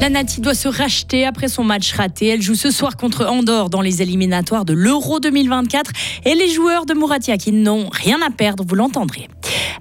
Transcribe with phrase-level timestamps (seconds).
[0.00, 2.28] La Nati doit se racheter après son match raté.
[2.28, 5.90] Elle joue ce soir contre Andorre dans les éliminatoires de l'Euro 2024
[6.24, 9.28] et les joueurs de Mouratia qui n'ont rien à perdre, vous l'entendrez.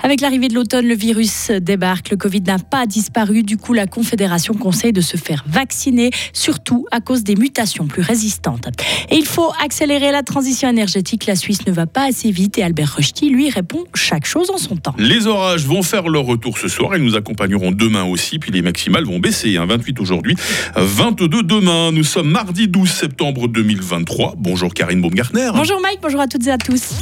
[0.03, 2.11] Avec l'arrivée de l'automne, le virus débarque.
[2.11, 3.43] Le Covid n'a pas disparu.
[3.43, 8.01] Du coup, la Confédération conseille de se faire vacciner, surtout à cause des mutations plus
[8.01, 8.67] résistantes.
[9.09, 11.25] Et il faut accélérer la transition énergétique.
[11.25, 14.57] La Suisse ne va pas assez vite et Albert Rochty lui répond chaque chose en
[14.57, 14.95] son temps.
[14.97, 16.95] Les orages vont faire leur retour ce soir.
[16.95, 18.39] Ils nous accompagneront demain aussi.
[18.39, 19.57] Puis les maximales vont baisser.
[19.57, 20.01] 28 hein.
[20.01, 20.35] aujourd'hui,
[20.75, 21.91] 22 demain.
[21.91, 24.35] Nous sommes mardi 12 septembre 2023.
[24.37, 25.51] Bonjour Karine Baumgartner.
[25.53, 27.01] Bonjour Mike, bonjour à toutes et à tous.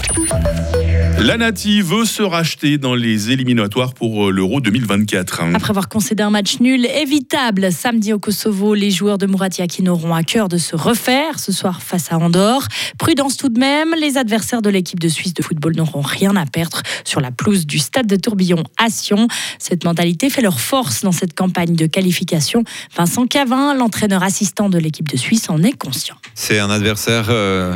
[1.20, 5.41] La Nati veut se racheter dans les éliminatoires pour euh, l'Euro 2024.
[5.54, 9.26] Après avoir concédé un match nul évitable samedi au Kosovo, les joueurs de
[9.68, 12.68] qui n'auront à cœur de se refaire ce soir face à Andorre.
[12.98, 16.46] Prudence tout de même, les adversaires de l'équipe de Suisse de football n'auront rien à
[16.46, 19.27] perdre sur la pelouse du stade de Tourbillon à Sion.
[19.57, 22.63] Cette mentalité fait leur force dans cette campagne de qualification.
[22.96, 26.16] Vincent Cavin, l'entraîneur assistant de l'équipe de Suisse, en est conscient.
[26.34, 27.76] C'est un adversaire euh,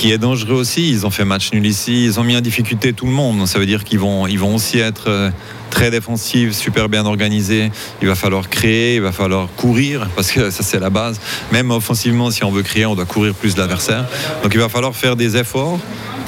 [0.00, 0.88] qui est dangereux aussi.
[0.88, 3.46] Ils ont fait match nul ici, ils ont mis en difficulté tout le monde.
[3.46, 5.30] Ça veut dire qu'ils vont, aussi être euh,
[5.68, 7.70] très défensifs, super bien organisés.
[8.00, 11.20] Il va falloir créer, il va falloir courir, parce que ça c'est la base.
[11.52, 14.06] Même offensivement, si on veut créer, on doit courir plus l'adversaire.
[14.42, 15.78] Donc il va falloir faire des efforts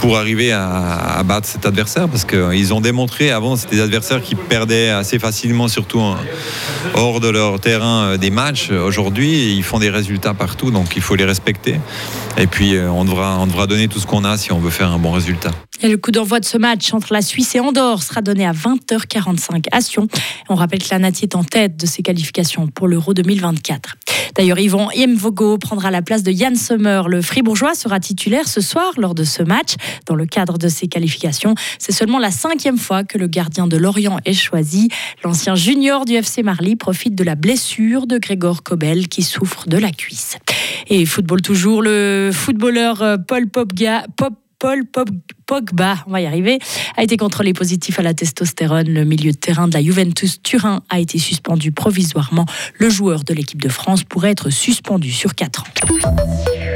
[0.03, 4.34] pour arriver à, battre cet adversaire parce qu'ils ont démontré avant c'était des adversaires qui
[4.34, 6.03] perdaient assez facilement surtout
[6.95, 11.03] hors de leur terrain euh, des matchs aujourd'hui ils font des résultats partout donc il
[11.03, 11.77] faut les respecter
[12.36, 14.70] et puis euh, on devra, on devra donner tout ce qu'on a si on veut
[14.70, 15.53] faire un bon résultat.
[15.83, 19.67] Le coup d'envoi de ce match entre la Suisse et Andorre sera donné à 20h45
[19.73, 20.07] à Sion.
[20.49, 23.97] On rappelle que la Nati est en tête de ses qualifications pour l'Euro 2024.
[24.37, 27.03] D'ailleurs, Yvon Yemvogo prendra la place de Yann Sommer.
[27.09, 29.75] Le fribourgeois sera titulaire ce soir lors de ce match.
[30.07, 33.77] Dans le cadre de ses qualifications, c'est seulement la cinquième fois que le gardien de
[33.77, 34.89] Lorient est choisi.
[35.25, 39.79] L'ancien junior du FC Marly profite de la blessure de Grégor Kobel qui souffre de
[39.79, 40.39] la cuisse.
[40.89, 44.84] Et football toujours, le footballeur euh, Paul Popga, Pop Paul
[45.45, 46.61] Pogba, on va y arriver,
[46.96, 48.86] a été contrôlé positif à la testostérone.
[48.86, 52.46] Le milieu de terrain de la Juventus Turin a été suspendu provisoirement.
[52.78, 55.67] Le joueur de l'équipe de France pourrait être suspendu sur 4 ans.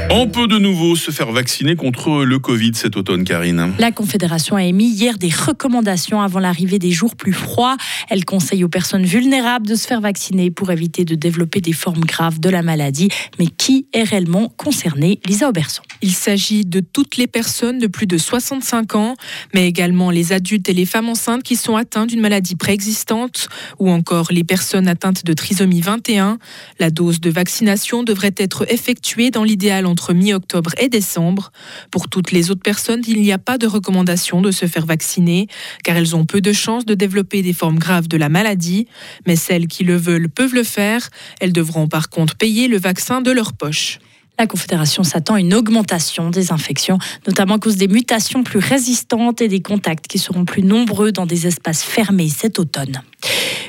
[0.09, 3.71] On peut de nouveau se faire vacciner contre le Covid cet automne, Karine.
[3.79, 7.77] La Confédération a émis hier des recommandations avant l'arrivée des jours plus froids.
[8.09, 12.03] Elle conseille aux personnes vulnérables de se faire vacciner pour éviter de développer des formes
[12.03, 13.07] graves de la maladie.
[13.39, 15.83] Mais qui est réellement concerné Lisa Auberson.
[16.01, 19.15] Il s'agit de toutes les personnes de plus de 65 ans,
[19.53, 23.89] mais également les adultes et les femmes enceintes qui sont atteints d'une maladie préexistante ou
[23.89, 26.39] encore les personnes atteintes de trisomie 21.
[26.79, 31.51] La dose de vaccination devrait être effectuée dans l'idéal en entre mi-octobre et décembre.
[31.89, 35.47] Pour toutes les autres personnes, il n'y a pas de recommandation de se faire vacciner,
[35.83, 38.85] car elles ont peu de chances de développer des formes graves de la maladie.
[39.25, 41.09] Mais celles qui le veulent peuvent le faire.
[41.39, 43.97] Elles devront par contre payer le vaccin de leur poche.
[44.39, 49.41] La Confédération s'attend à une augmentation des infections, notamment à cause des mutations plus résistantes
[49.41, 53.01] et des contacts qui seront plus nombreux dans des espaces fermés cet automne.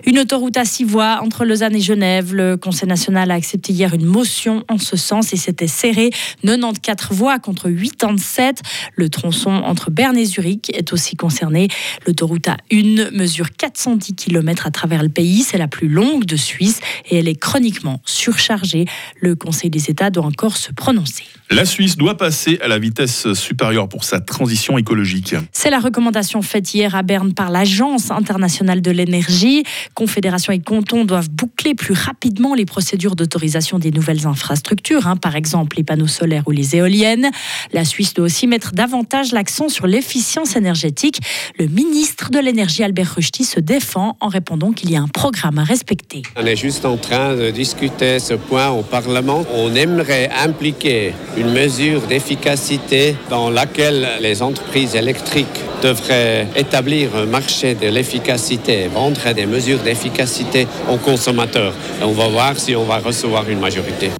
[0.06, 2.34] Une autoroute à six voies entre Lausanne et Genève.
[2.34, 6.10] Le Conseil national a accepté hier une motion en ce sens et c'était serré.
[6.42, 8.60] 94 voies contre 87.
[8.94, 11.68] Le tronçon entre Berne et Zurich est aussi concerné.
[12.06, 15.42] L'autoroute A1 mesure 410 km à travers le pays.
[15.42, 18.86] C'est la plus longue de Suisse et elle est chroniquement surchargée.
[19.20, 21.24] Le Conseil des États doit encore se prononcer.
[21.50, 25.34] La Suisse doit passer à la vitesse supérieure pour sa transition écologique.
[25.52, 29.64] C'est la recommandation faite hier à Berne par l'Agence internationale de l'énergie.
[29.94, 35.36] Confédération et cantons doivent boucler plus rapidement les procédures d'autorisation des nouvelles infrastructures, hein, par
[35.36, 37.30] exemple les panneaux solaires ou les éoliennes.
[37.72, 41.20] La Suisse doit aussi mettre davantage l'accent sur l'efficience énergétique.
[41.58, 45.58] Le ministre de l'énergie Albert Rushti se défend en répondant qu'il y a un programme
[45.58, 46.22] à respecter.
[46.36, 49.44] On est juste en train de discuter ce point au Parlement.
[49.54, 55.46] On aimerait impliquer une mesure d'efficacité dans laquelle les entreprises électriques
[55.82, 61.74] devraient établir un marché de l'efficacité, vendre des mesures d'efficacité aux consommateurs.
[62.02, 64.10] on va voir si on va recevoir une majorité.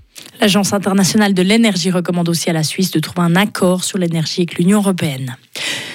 [0.40, 4.42] L'Agence internationale de l'énergie recommande aussi à la Suisse de trouver un accord sur l'énergie
[4.42, 5.36] avec l'Union européenne.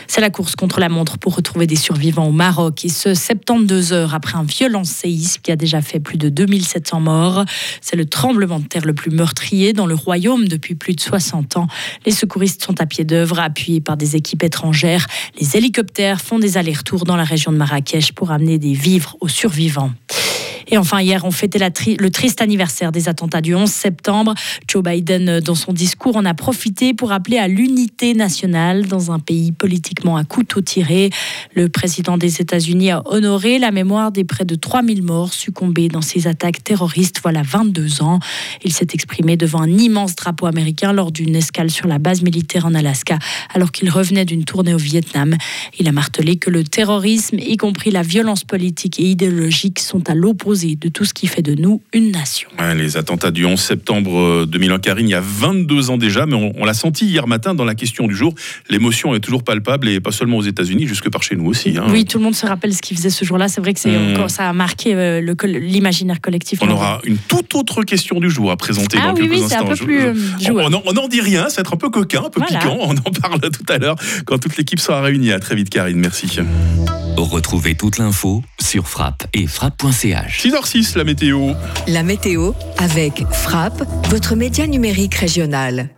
[0.07, 2.85] C'est la course contre la montre pour retrouver des survivants au Maroc.
[2.85, 6.99] Et ce, 72 heures après un violent séisme qui a déjà fait plus de 2700
[6.99, 7.45] morts.
[7.81, 11.57] C'est le tremblement de terre le plus meurtrier dans le royaume depuis plus de 60
[11.57, 11.67] ans.
[12.05, 15.07] Les secouristes sont à pied d'œuvre, appuyés par des équipes étrangères.
[15.39, 19.29] Les hélicoptères font des allers-retours dans la région de Marrakech pour amener des vivres aux
[19.29, 19.93] survivants.
[20.67, 24.33] Et enfin, hier, on fêtait le triste anniversaire des attentats du 11 septembre.
[24.67, 29.11] Joe Biden, euh, dans son discours, en a profité pour appeler à l'unité nationale dans
[29.11, 31.09] un pays politiquement à couteau tiré.
[31.53, 36.01] Le président des États-Unis a honoré la mémoire des près de 3000 morts succombés dans
[36.01, 38.19] ces attaques terroristes voilà 22 ans.
[38.63, 42.65] Il s'est exprimé devant un immense drapeau américain lors d'une escale sur la base militaire
[42.65, 43.19] en Alaska,
[43.53, 45.35] alors qu'il revenait d'une tournée au Vietnam.
[45.79, 50.15] Il a martelé que le terrorisme, y compris la violence politique et idéologique, sont à
[50.53, 52.49] l'opposé de tout ce qui fait de nous une nation.
[52.75, 56.35] les attentats du 11 septembre 2001, euh, Karine, il y a 22 ans déjà, mais
[56.35, 58.33] on, l'a senti hier matin dans la question du jour.
[58.69, 61.77] L'émotion est toujours palpable et pas seulement aux États-Unis, jusque par chez nous aussi.
[61.77, 61.85] Hein.
[61.89, 63.47] Oui, tout le monde se rappelle ce qu'il faisait ce jour-là.
[63.47, 64.29] C'est vrai que c'est hmm.
[64.29, 66.59] ça a marqué euh, l'imaginaire collectif.
[66.61, 69.43] On aura une toute autre question du jour à présenter ah, dans oui, quelques oui,
[69.43, 69.65] instants.
[69.65, 70.13] Un peu plus euh,
[70.85, 72.77] on n'en dit rien, c'est être un peu coquin, un peu piquant.
[72.83, 73.95] On en parle tout à l'heure
[74.25, 75.31] quand toute l'équipe sera réunie.
[75.31, 75.97] À très vite, Karine.
[75.97, 76.27] Merci.
[77.17, 80.43] Retrouvez toute l'info sur frappe et frappe.ch.
[80.43, 81.51] 6h06, la météo.
[81.87, 85.89] La météo avec Frappe, votre média numérique régional.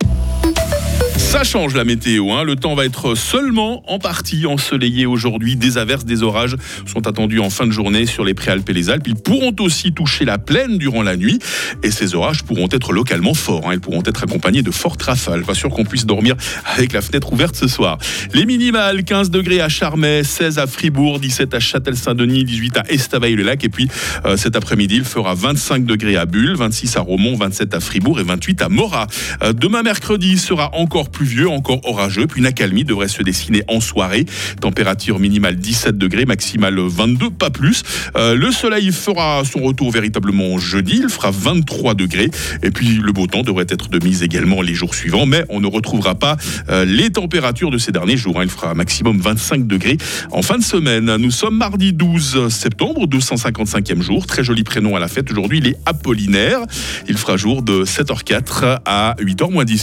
[1.36, 2.32] Ça change la météo.
[2.32, 2.44] Hein.
[2.44, 5.54] Le temps va être seulement en partie ensoleillé aujourd'hui.
[5.54, 6.56] Des averses, des orages
[6.86, 9.06] sont attendus en fin de journée sur les Préalpes et les Alpes.
[9.06, 11.38] Ils pourront aussi toucher la plaine durant la nuit.
[11.82, 13.68] Et ces orages pourront être localement forts.
[13.68, 13.74] Hein.
[13.74, 15.42] Ils pourront être accompagnés de fortes rafales.
[15.42, 17.98] Pas sûr qu'on puisse dormir avec la fenêtre ouverte ce soir.
[18.32, 23.62] Les minimales 15 degrés à Charmey, 16 à Fribourg, 17 à Châtel-Saint-Denis, 18 à Estavayer-le-Lac.
[23.62, 23.90] Et puis
[24.24, 28.20] euh, cet après-midi, il fera 25 degrés à Bulle, 26 à Romont, 27 à Fribourg
[28.20, 29.06] et 28 à Morat.
[29.42, 33.80] Euh, demain mercredi sera encore pluvieux, encore orageux, puis une accalmie devrait se dessiner en
[33.80, 34.26] soirée.
[34.60, 37.82] Température minimale 17 degrés, maximale 22, pas plus.
[38.16, 42.30] Euh, le soleil fera son retour véritablement jeudi, il fera 23 degrés.
[42.62, 45.58] Et puis le beau temps devrait être de mise également les jours suivants, mais on
[45.58, 46.36] ne retrouvera pas
[46.68, 48.38] euh, les températures de ces derniers jours.
[48.38, 48.44] Hein.
[48.44, 49.96] Il fera maximum 25 degrés
[50.30, 51.16] en fin de semaine.
[51.16, 54.26] Nous sommes mardi 12 septembre, 255e jour.
[54.26, 55.28] Très joli prénom à la fête.
[55.32, 56.60] Aujourd'hui, il est Apollinaire.
[57.08, 59.74] Il fera jour de 7h04 à 8h 10.